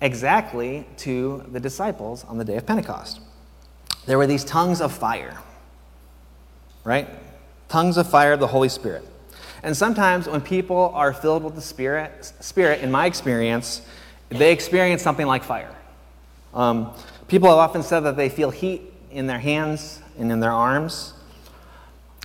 [0.00, 3.20] exactly to the disciples on the day of Pentecost.
[4.06, 5.36] There were these tongues of fire,
[6.84, 7.08] right?
[7.68, 9.06] tongues of fire of the Holy Spirit.
[9.62, 13.82] And sometimes when people are filled with the Spirit, Spirit, in my experience,
[14.28, 15.74] they experience something like fire.
[16.54, 16.92] Um,
[17.28, 21.14] people have often said that they feel heat in their hands and in their arms.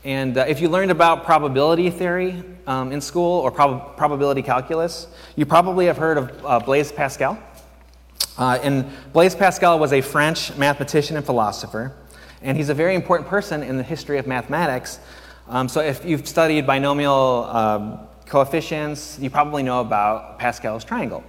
[0.04, 5.08] And uh, if you learned about probability theory um, in school or prob- probability calculus,
[5.36, 7.42] you probably have heard of uh, Blaise Pascal.
[8.38, 11.94] Uh, and Blaise Pascal was a French mathematician and philosopher,
[12.42, 15.00] and he's a very important person in the history of mathematics
[15.48, 21.24] um, so if you've studied binomial um, coefficients, you probably know about Pascal's triangle.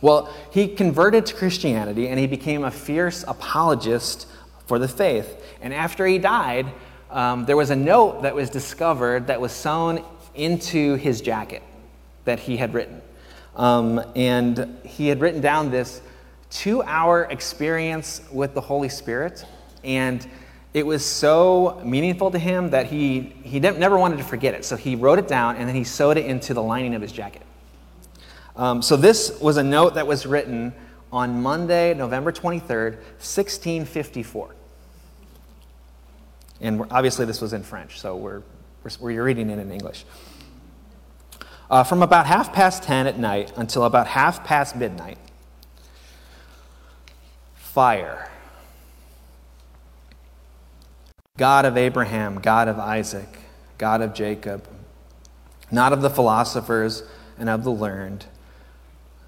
[0.00, 4.26] Well, he converted to Christianity and he became a fierce apologist
[4.66, 5.42] for the faith.
[5.62, 6.66] And after he died,
[7.10, 11.62] um, there was a note that was discovered that was sewn into his jacket
[12.24, 13.00] that he had written.
[13.56, 16.02] Um, and he had written down this
[16.50, 19.44] two hour experience with the Holy Spirit.
[19.84, 20.26] And
[20.74, 24.64] it was so meaningful to him that he, he never wanted to forget it.
[24.64, 27.12] So he wrote it down and then he sewed it into the lining of his
[27.12, 27.42] jacket.
[28.56, 30.74] Um, so this was a note that was written
[31.12, 34.54] on Monday, November 23rd, 1654.
[36.60, 38.42] And obviously, this was in French, so we're,
[38.82, 40.04] we're, we're reading it in English.
[41.70, 45.18] Uh, from about half past 10 at night until about half past midnight,
[47.54, 48.28] fire
[51.36, 53.26] God of Abraham, God of Isaac,
[53.76, 54.68] God of Jacob,
[55.68, 57.02] not of the philosophers
[57.36, 58.26] and of the learned,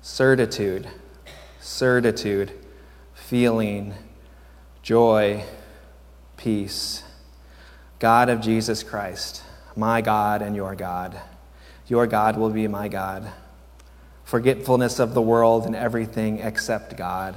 [0.03, 0.87] certitude,
[1.59, 2.53] certitude,
[3.13, 3.93] feeling,
[4.85, 5.43] joy,
[6.37, 7.03] peace.
[7.99, 9.43] God of Jesus Christ,
[9.75, 11.21] my God and your God.
[11.89, 13.33] Your God will be my God.
[14.23, 17.35] Forgetfulness of the world and everything except God.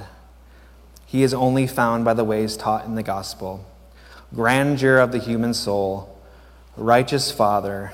[1.06, 3.66] He is only found by the ways taught in the gospel
[4.34, 6.18] grandeur of the human soul,
[6.76, 7.92] righteous Father,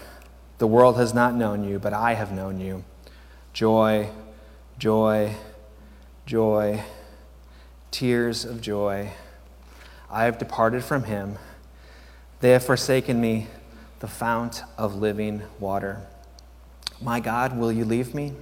[0.59, 2.85] The world has not known you, but I have known you.
[3.53, 4.09] Joy,
[4.79, 5.35] joy,
[6.25, 6.83] joy,
[7.91, 9.11] tears of joy.
[10.11, 11.37] I have departed from him.
[12.41, 13.49] They have forsaken me,
[14.01, 16.01] the fount of living water.
[17.03, 18.33] My God, will you leave me?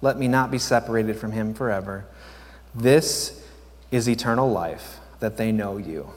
[0.00, 2.06] Let me not be separated from him forever.
[2.74, 3.46] This
[3.90, 6.10] is eternal life, that they know you,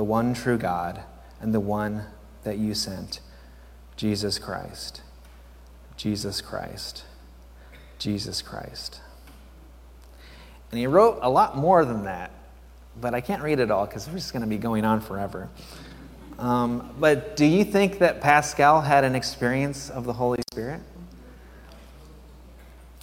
[0.00, 1.02] the one true God,
[1.42, 2.06] and the one
[2.42, 3.20] that you sent,
[3.98, 5.02] Jesus Christ.
[5.98, 7.04] Jesus Christ.
[7.98, 9.02] Jesus Christ.
[10.70, 12.30] And he wrote a lot more than that,
[12.98, 15.50] but I can't read it all because we're just going to be going on forever.
[16.38, 20.80] Um, but do you think that Pascal had an experience of the Holy Spirit?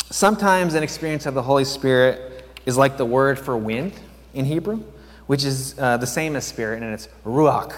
[0.09, 3.93] Sometimes an experience of the Holy Spirit is like the word for wind
[4.33, 4.83] in Hebrew,
[5.27, 7.73] which is uh, the same as spirit, and it's ruach.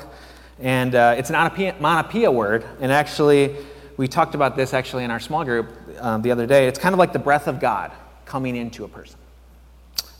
[0.59, 3.55] And uh, it's an onomatopoeia word, and actually,
[3.97, 5.69] we talked about this actually in our small group
[5.99, 6.67] um, the other day.
[6.67, 7.91] It's kind of like the breath of God
[8.25, 9.19] coming into a person.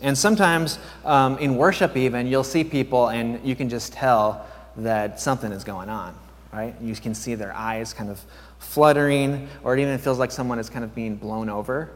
[0.01, 4.45] And sometimes um, in worship, even, you'll see people and you can just tell
[4.77, 6.15] that something is going on,
[6.53, 6.73] right?
[6.81, 8.21] You can see their eyes kind of
[8.59, 11.91] fluttering, or it even feels like someone is kind of being blown over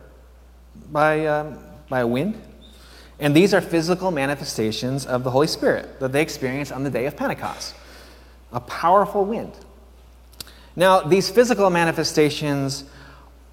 [0.92, 1.60] by, um,
[1.90, 2.42] by a wind.
[3.24, 7.06] And these are physical manifestations of the Holy Spirit that they experience on the day
[7.06, 7.74] of Pentecost
[8.52, 9.54] a powerful wind.
[10.76, 12.84] Now, these physical manifestations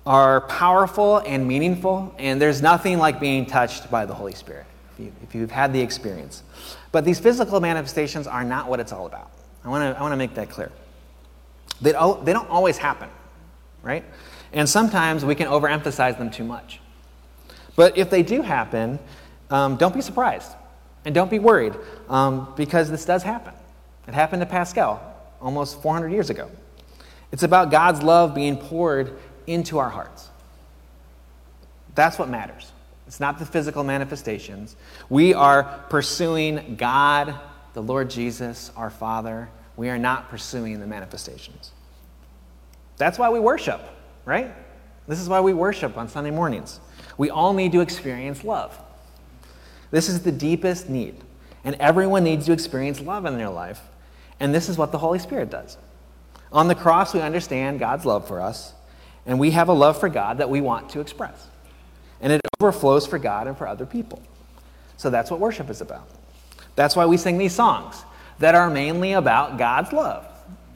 [0.04, 4.66] are powerful and meaningful, and there's nothing like being touched by the Holy Spirit
[4.98, 6.42] if, you, have had the experience.
[6.90, 9.30] But these physical manifestations are not what it's all about.
[9.64, 10.72] I want to I wanna make that clear.
[11.80, 13.08] They don't, they don't always happen,
[13.84, 14.04] right?
[14.52, 16.80] And sometimes we can overemphasize them too much.
[17.76, 18.98] But if they do happen,
[19.50, 20.52] um, don't be surprised
[21.04, 21.74] and don't be worried
[22.08, 23.54] um, because this does happen.
[24.06, 25.02] It happened to Pascal
[25.40, 26.50] almost 400 years ago.
[27.32, 30.28] It's about God's love being poured into our hearts.
[31.94, 32.72] That's what matters.
[33.06, 34.76] It's not the physical manifestations.
[35.08, 37.34] We are pursuing God,
[37.74, 39.48] the Lord Jesus, our Father.
[39.76, 41.72] We are not pursuing the manifestations.
[42.96, 43.80] That's why we worship,
[44.24, 44.54] right?
[45.08, 46.78] This is why we worship on Sunday mornings.
[47.16, 48.78] We all need to experience love.
[49.90, 51.16] This is the deepest need.
[51.64, 53.80] And everyone needs to experience love in their life.
[54.38, 55.76] And this is what the Holy Spirit does.
[56.52, 58.72] On the cross, we understand God's love for us,
[59.26, 61.46] and we have a love for God that we want to express.
[62.20, 64.20] And it overflows for God and for other people.
[64.96, 66.08] So that's what worship is about.
[66.74, 68.04] That's why we sing these songs
[68.38, 70.26] that are mainly about God's love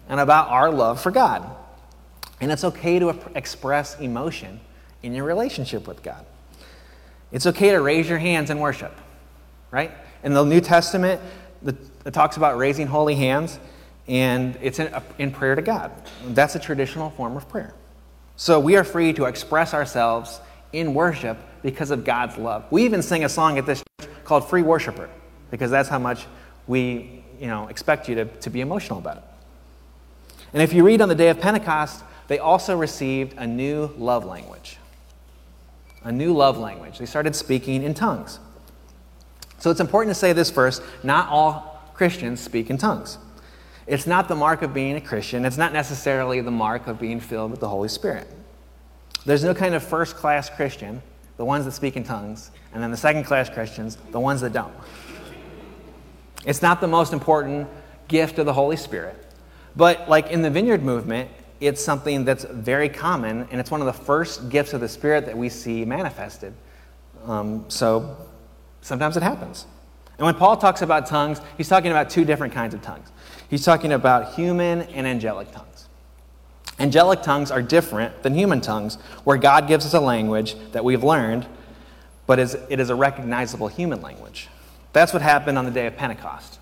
[0.09, 1.45] and about our love for God.
[2.41, 4.61] And it's okay to express emotion
[5.03, 6.25] in your relationship with God.
[7.33, 8.93] It's okay to raise your hands in worship,
[9.75, 9.91] right?
[10.23, 11.21] In the New Testament,
[11.67, 13.59] it talks about raising holy hands,
[14.07, 15.91] and it's in, in prayer to God.
[16.29, 17.75] That's a traditional form of prayer.
[18.37, 20.41] So we are free to express ourselves
[20.73, 22.65] in worship because of God's love.
[22.71, 25.11] We even sing a song at this church called Free Worshiper
[25.51, 26.27] because that's how much
[26.69, 29.25] we you know, expect you to, to be emotional about it.
[30.53, 34.25] And if you read on the day of Pentecost, they also received a new love
[34.25, 34.79] language.
[36.05, 36.99] A new love language.
[36.99, 38.39] They started speaking in tongues.
[39.65, 43.17] So it's important to say this first not all Christians speak in tongues.
[43.87, 47.19] It's not the mark of being a Christian, it's not necessarily the mark of being
[47.19, 48.29] filled with the Holy Spirit.
[49.25, 51.01] There's no kind of first class Christian,
[51.39, 54.53] the ones that speak in tongues, and then the second class Christians, the ones that
[54.53, 54.75] don't.
[56.45, 57.67] It's not the most important
[58.07, 59.17] gift of the Holy Spirit.
[59.77, 63.87] But, like in the vineyard movement, it's something that's very common, and it's one of
[63.87, 66.53] the first gifts of the Spirit that we see manifested.
[67.25, 68.15] Um, so,
[68.85, 69.67] sometimes it happens.
[70.19, 73.09] And when Paul talks about tongues, he's talking about two different kinds of tongues.
[73.49, 75.89] He's talking about human and angelic tongues.
[76.79, 81.03] Angelic tongues are different than human tongues, where God gives us a language that we've
[81.03, 81.47] learned,
[82.27, 84.49] but it is a recognizable human language.
[84.93, 86.59] That's what happened on the day of Pentecost.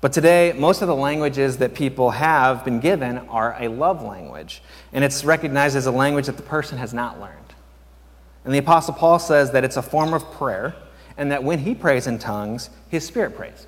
[0.00, 4.62] But today, most of the languages that people have been given are a love language,
[4.92, 7.54] and it's recognized as a language that the person has not learned.
[8.44, 10.76] And the Apostle Paul says that it's a form of prayer,
[11.18, 13.66] and that when he prays in tongues, his spirit prays.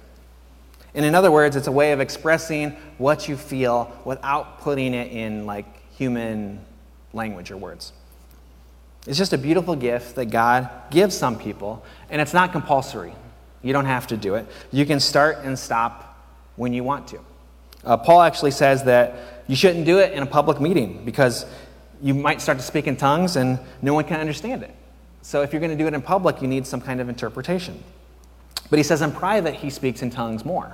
[0.95, 5.13] And in other words, it's a way of expressing what you feel without putting it
[5.13, 6.65] in like human
[7.13, 7.93] language or words.
[9.07, 13.13] It's just a beautiful gift that God gives some people, and it's not compulsory.
[13.63, 14.47] You don't have to do it.
[14.73, 16.19] You can start and stop
[16.57, 17.21] when you want to.
[17.85, 21.47] Uh, Paul actually says that you shouldn't do it in a public meeting because
[22.03, 24.75] you might start to speak in tongues and no one can understand it.
[25.23, 27.83] So if you're going to do it in public, you need some kind of interpretation.
[28.71, 30.73] But he says in private, he speaks in tongues more.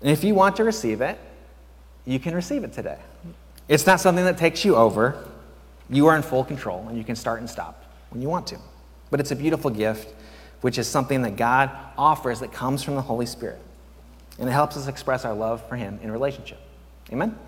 [0.00, 1.18] And if you want to receive it,
[2.04, 2.98] you can receive it today.
[3.68, 5.24] It's not something that takes you over.
[5.88, 8.58] You are in full control, and you can start and stop when you want to.
[9.10, 10.14] But it's a beautiful gift,
[10.60, 13.60] which is something that God offers that comes from the Holy Spirit.
[14.38, 16.58] And it helps us express our love for Him in relationship.
[17.12, 17.38] Amen?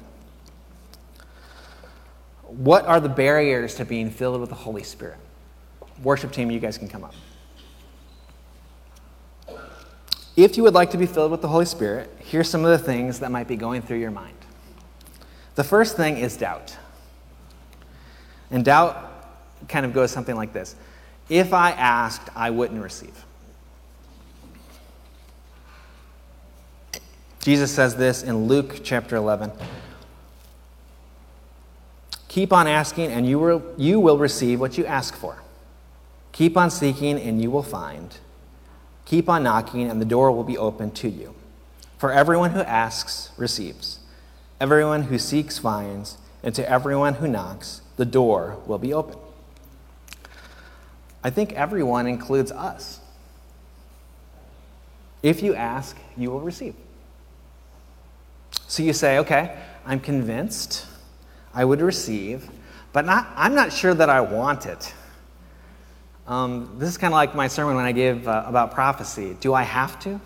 [2.44, 5.18] What are the barriers to being filled with the Holy Spirit?
[6.02, 7.14] Worship team, you guys can come up.
[10.36, 12.78] If you would like to be filled with the Holy Spirit, here's some of the
[12.78, 14.36] things that might be going through your mind.
[15.56, 16.76] The first thing is doubt.
[18.50, 19.04] And doubt
[19.68, 20.76] kind of goes something like this
[21.28, 23.24] If I asked, I wouldn't receive.
[27.40, 29.50] Jesus says this in Luke chapter 11.
[32.28, 35.42] Keep on asking, and you will, you will receive what you ask for.
[36.38, 38.16] Keep on seeking, and you will find.
[39.06, 41.34] Keep on knocking, and the door will be open to you.
[41.98, 43.98] For everyone who asks receives,
[44.60, 49.18] everyone who seeks finds, and to everyone who knocks, the door will be open.
[51.24, 53.00] I think everyone includes us.
[55.24, 56.76] If you ask, you will receive.
[58.68, 60.86] So you say, okay, I'm convinced
[61.52, 62.48] I would receive,
[62.92, 64.94] but not, I'm not sure that I want it.
[66.28, 69.34] Um, this is kind of like my sermon when I gave uh, about prophecy.
[69.40, 70.20] Do I have to?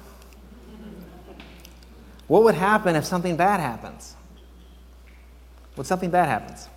[2.26, 4.16] What would happen if something bad happens?
[5.76, 6.68] What something bad happens?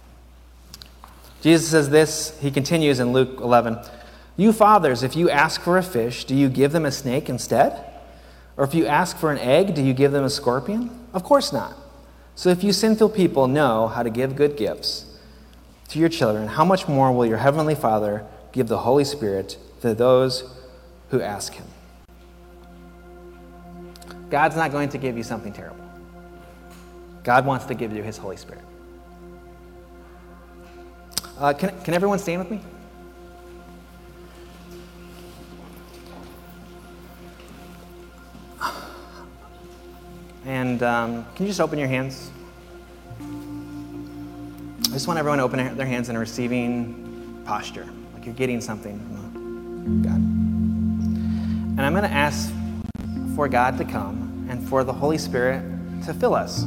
[1.41, 3.79] Jesus says this, he continues in Luke 11
[4.37, 7.83] You fathers, if you ask for a fish, do you give them a snake instead?
[8.57, 10.91] Or if you ask for an egg, do you give them a scorpion?
[11.13, 11.73] Of course not.
[12.35, 15.17] So if you sinful people know how to give good gifts
[15.89, 18.23] to your children, how much more will your heavenly Father
[18.55, 20.45] give the Holy Spirit to those
[21.09, 21.67] who ask him?
[24.29, 25.83] God's not going to give you something terrible.
[27.23, 28.63] God wants to give you his Holy Spirit.
[31.37, 32.61] Uh, can, can everyone stand with me?
[40.45, 42.31] And um, can you just open your hands?
[43.19, 47.89] I just want everyone to open their hands in a receiving posture,
[48.25, 50.15] you're getting something from God.
[51.77, 52.51] And I'm going to ask
[53.35, 55.61] for God to come and for the Holy Spirit
[56.05, 56.65] to fill us.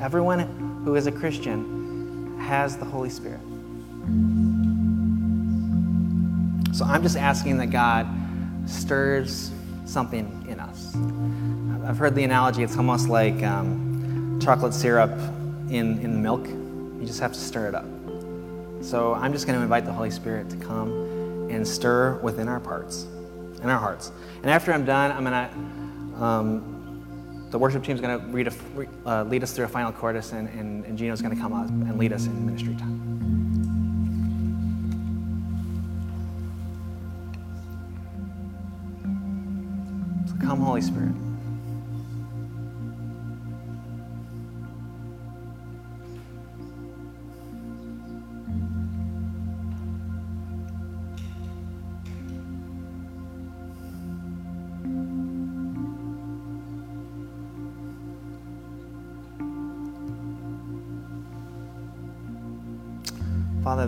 [0.00, 0.40] Everyone
[0.84, 3.40] who is a Christian has the Holy Spirit.
[6.74, 8.06] So I'm just asking that God
[8.66, 9.50] stirs
[9.84, 10.94] something in us.
[11.86, 15.10] I've heard the analogy, it's almost like um, chocolate syrup
[15.68, 16.46] in, in milk.
[16.46, 17.86] You just have to stir it up.
[18.80, 22.60] So I'm just going to invite the Holy Spirit to come and stir within our
[22.60, 23.06] parts,
[23.62, 24.12] in our hearts.
[24.42, 29.24] And after I'm done, I'm going to, um, the worship team is going to uh,
[29.24, 31.98] lead us through a final chorus, and, and, and Gino's going to come up and
[31.98, 33.04] lead us in ministry time.
[40.40, 41.27] Come, Holy Spirit.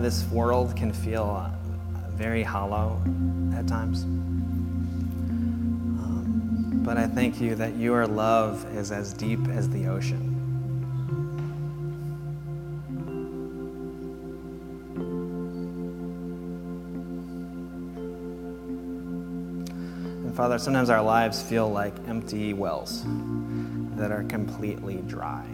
[0.01, 1.51] This world can feel uh,
[2.09, 2.99] very hollow
[3.55, 4.03] at times.
[6.01, 10.27] Um, but I thank you that your love is as deep as the ocean.
[20.25, 23.03] And Father, sometimes our lives feel like empty wells
[23.97, 25.45] that are completely dry.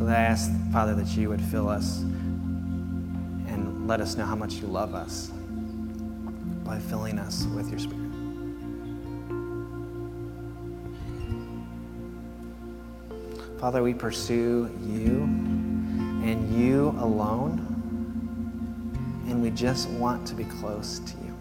[0.00, 4.54] So I ask, Father, that you would fill us and let us know how much
[4.54, 5.30] you love us
[6.64, 7.98] by filling us with your Spirit.
[13.60, 15.24] Father, we pursue you
[16.24, 17.58] and you alone,
[19.28, 21.34] and we just want to be close to you.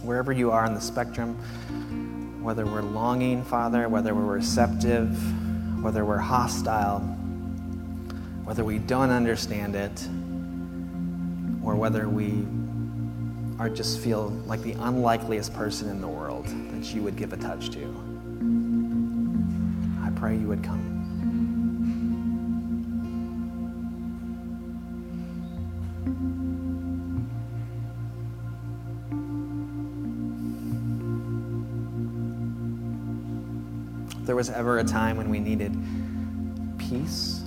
[0.00, 1.36] Wherever you are on the spectrum,
[2.46, 5.10] whether we're longing, Father, whether we're receptive,
[5.82, 7.00] whether we're hostile,
[8.44, 10.06] whether we don't understand it,
[11.66, 12.46] or whether we
[13.58, 17.36] are just feel like the unlikeliest person in the world that you would give a
[17.36, 17.80] touch to.
[20.04, 20.85] I pray you would come.
[34.36, 35.74] There was ever a time when we needed
[36.76, 37.42] peace,